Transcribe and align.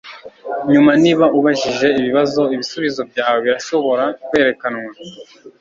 nyuma 0.71 0.91
niba 1.03 1.25
ubajije 1.37 1.87
ibibazo 1.99 2.41
ibisubizo 2.55 3.01
byawe 3.11 3.39
birashobora 3.45 4.03
kwerekanwa 4.27 4.89